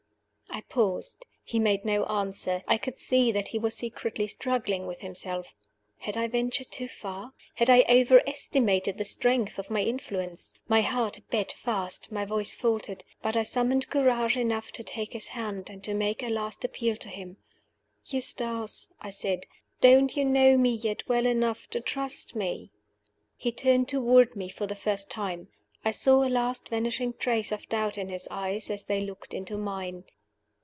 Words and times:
I 0.53 0.59
paused. 0.69 1.25
He 1.45 1.59
made 1.59 1.85
no 1.85 2.03
answer: 2.07 2.61
I 2.67 2.77
could 2.77 2.99
see 2.99 3.31
that 3.31 3.47
he 3.49 3.57
was 3.57 3.73
secretly 3.73 4.27
struggling 4.27 4.85
with 4.85 4.99
himself. 4.99 5.55
Had 5.99 6.17
I 6.17 6.27
ventured 6.27 6.69
too 6.71 6.89
far? 6.89 7.33
Had 7.55 7.69
I 7.69 7.85
overestimated 7.89 8.97
the 8.97 9.05
strength 9.05 9.57
of 9.57 9.69
my 9.69 9.81
influence? 9.81 10.53
My 10.67 10.81
heart 10.81 11.21
beat 11.29 11.53
fast, 11.53 12.11
my 12.11 12.25
voice 12.25 12.53
faltered 12.53 13.05
but 13.21 13.37
I 13.37 13.43
summoned 13.43 13.89
courage 13.89 14.35
enough 14.35 14.73
to 14.73 14.83
take 14.83 15.13
his 15.13 15.27
hand, 15.29 15.69
and 15.69 15.81
to 15.85 15.93
make 15.93 16.21
a 16.21 16.27
last 16.29 16.65
appeal 16.65 16.97
to 16.97 17.07
him. 17.09 17.37
"Eustace," 18.05 18.89
I 18.99 19.09
said; 19.09 19.45
"don't 19.79 20.15
you 20.17 20.25
know 20.25 20.57
me 20.57 20.71
yet 20.71 21.07
well 21.07 21.25
enough 21.25 21.69
to 21.69 21.79
trust 21.79 22.35
me?" 22.35 22.71
He 23.37 23.53
turned 23.53 23.87
toward 23.87 24.35
me 24.35 24.49
for 24.49 24.67
the 24.67 24.75
first 24.75 25.09
time. 25.09 25.47
I 25.85 25.91
saw 25.91 26.23
a 26.23 26.29
last 26.29 26.67
vanishing 26.67 27.13
trace 27.13 27.53
of 27.53 27.69
doubt 27.69 27.97
in 27.97 28.09
his 28.09 28.27
eyes 28.29 28.69
as 28.69 28.83
they 28.83 28.99
looked 29.01 29.33
into 29.33 29.57
mine. 29.57 30.03